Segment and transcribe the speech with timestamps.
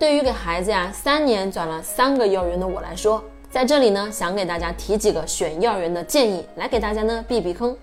[0.00, 7.76] 对于给孩子呀三年转了三个幼儿园的我来说，在这里呢，想给大家提几个选幼儿园的建议，来给大家呢避避坑。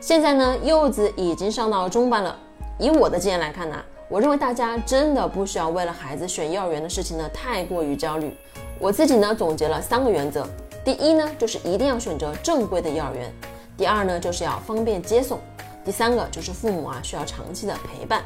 [0.00, 2.36] 现在呢，柚子已经上到中班了。
[2.76, 3.76] 以我的经验来看呢，
[4.08, 8.36] 我认为大家真的不需要为了孩子选幼儿园的事情呢太过于焦虑。
[8.80, 10.44] 我自己呢总结了三个原则：
[10.84, 13.30] 第一呢，就是一定要选择正规的幼儿园；
[13.76, 15.38] 第二呢，就是要方便接送；
[15.84, 18.24] 第三个就是父母啊需要长期的陪伴。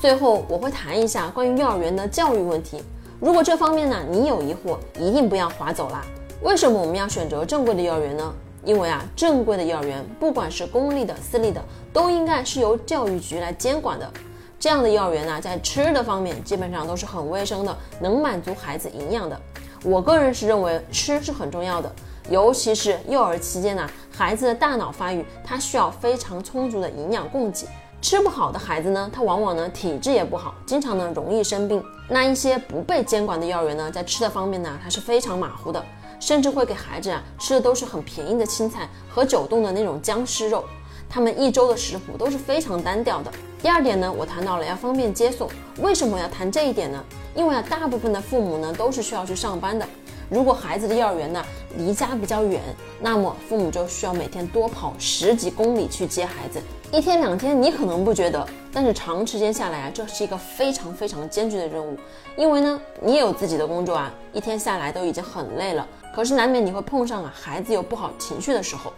[0.00, 2.82] 最后我会谈一下关于幼儿园的教育问题。
[3.20, 6.02] 如果这方面呢你有疑惑，一定不要划走啦。
[6.40, 8.32] 为什么我们要选择正规的幼儿园呢？
[8.64, 11.62] 因为啊，正规的幼儿园，不管是公立的、私立的，
[11.92, 14.10] 都应该是由教育局来监管的。
[14.58, 19.38] 这样的幼儿园呢，在吃的方面基本上都是很卫生的，能满足孩子营养的。
[19.84, 21.92] 我个人是认为吃是很重要的，
[22.30, 27.66] 尤其是幼儿期间呢，孩子的大脑发育，他需要非常充足的营养供给。
[28.00, 31.84] 吃不好的孩子呢，他往往呢体质也不好，经常呢容易生病。
[32.08, 35.84] 那一些不被监管的幼儿园呢，在吃的方面呢，它是非常马虎的。
[36.18, 40.62] 甚至会给孩子啊吃的都是很便宜的青菜和久冻的那种僵尸肉，
[41.08, 43.32] 他们一周的食谱都是非常单调的。
[43.62, 45.48] 第二点呢，我谈到了要方便接送，
[45.78, 47.02] 为什么要谈这一点呢？
[47.34, 49.86] 因为啊，大部分的父母呢都是需要去上班的，
[50.30, 51.44] 如果孩子的幼儿园呢
[51.76, 52.62] 离家比较远，
[53.00, 56.62] 那么父母就需要每天多跑十几公里去接孩子。
[56.92, 61.96] 一天两天你可能不觉得，但是长时间下来啊，这是一个非常非常艰巨的任务。
[62.36, 65.84] 因为呢，你也有自己的工作啊，一天下来都已经很累了。
[66.14, 68.92] 可是难免你会碰上啊，孩子有不好情绪的时候。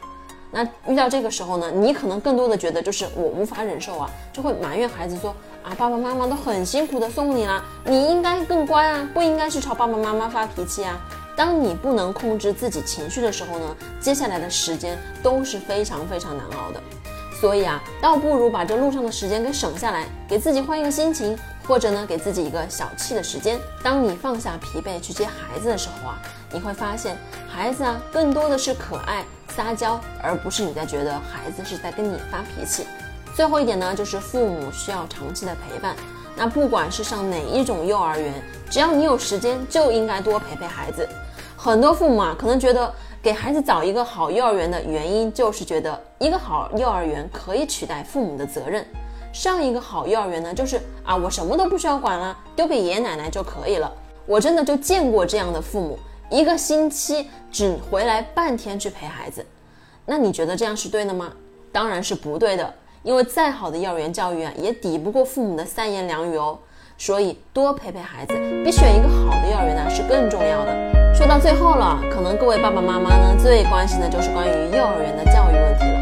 [0.55, 11.01] 那遇到这个时候呢，你可能更多的觉得就是我无法忍受啊，就会埋怨孩子说啊，爸爸妈妈都很辛苦的送你啦，你应该更乖啊，不应该去朝爸爸妈妈发脾气啊。
[11.43, 16.81] 当你不能控制自己情绪的时候呢，接下来的时间都是非常非常难熬的。
[17.41, 23.59] 所以啊，倒不如把这路上的时间给省下来，给自己换一个心情，或者呢，给自己一个小憩的时间。
[23.83, 27.19] 当你放下疲惫去接孩子的时候啊，你会发现
[27.49, 32.87] 孩子啊，更多的是可爱撒娇，而不是你在觉得孩子是在跟你发脾气。
[33.35, 35.97] 最后一点呢，就是父母需要长期的陪伴。
[36.37, 38.33] 那不管是上哪一种幼儿园，
[38.73, 41.07] 只要你有时间，就应该多陪陪孩子。
[41.59, 42.91] 很多父母啊，可能觉得。
[43.23, 48.85] 给孩子找一个好幼儿园的原因，就是觉得一个好幼儿园可以取代父母的责任。
[49.33, 53.93] 上一个好幼儿园呢，就是啊，我什么都不需要管了，丢给爷爷奶奶就可以了。
[54.27, 55.97] 我真的就见过这样的父母，
[56.31, 59.47] 一个星期只回来半天去陪孩子。
[60.05, 61.33] 那你觉得这样是对的吗？
[61.71, 66.59] 当然是不对的，因为再好的幼儿园教育啊，也抵不过父母的三言两语哦。
[67.05, 70.71] 所以多陪陪孩子，比选一个好的幼儿园呢是更重要的。
[71.13, 75.99] 说到最后了，可能各位爸爸妈妈呢最关心的就是关于幼儿园的教育问题了。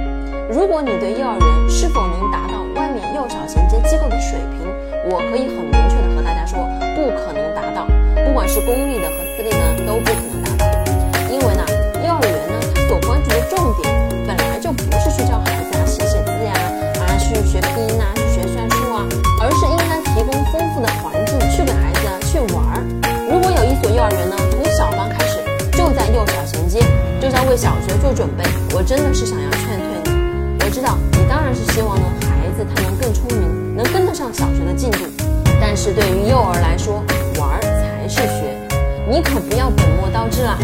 [0.53, 4.69] 如果你对幼儿园是否能达到外面幼小衔接机构的水平，
[5.09, 7.89] 我可以很明确的和大家说，不可能达到。
[8.21, 10.69] 不管是公立的和私立呢，都不可能达到。
[11.33, 11.65] 因为呢，
[12.05, 13.89] 幼儿园呢，它所关注的重点
[27.51, 30.65] 为小学做准备，我真的是想要劝退你。
[30.65, 34.99] 我知道你当然是希望呢，孩子他能更聪明，能跟得上小学的进度。
[35.61, 37.03] 但是对于幼儿来说，
[37.43, 38.55] 玩才是学，
[39.11, 40.57] 你可不要本末倒置啊！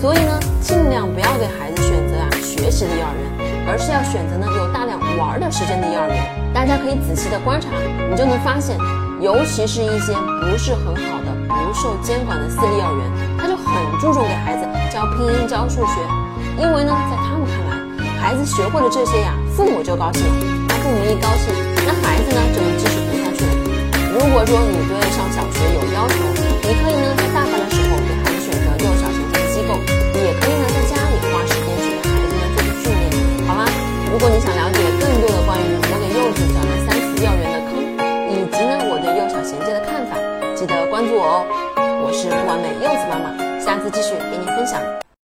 [0.00, 6.24] 所以呢，尽量不要给孩子选择啊学习的幼儿园，而是要选择呢有大量玩的时间的幼儿园。
[6.54, 7.68] 大家可以仔细的观察，
[8.08, 8.78] 你就能发现，
[9.20, 13.04] 尤其是一些不是很好的、不受监管的私立幼儿园，
[15.54, 16.02] 教数学，
[16.58, 17.78] 因为呢，在他们看来，
[18.18, 20.34] 孩子学会了这些呀，父母就高兴了。
[20.66, 21.46] 那父母一高兴，
[21.86, 23.54] 那孩子呢就能继续读下去了。
[24.10, 26.18] 如果说你对上小学有要求，
[26.58, 29.78] 你可以呢在大班的时候给孩子选择幼小衔接机构，
[30.26, 33.46] 也可以呢在家里花时间去给孩子们做训练。
[33.46, 33.62] 好啦，
[34.10, 37.78] 如果你想了解更多的关于我给柚子转了三次幼儿园的坑，
[38.26, 40.18] 以及呢我对幼小衔接的看法，
[40.58, 41.46] 记得关注我哦。
[42.02, 43.30] 我是不完美柚子妈妈。
[43.62, 44.82] 下次继续给你分享。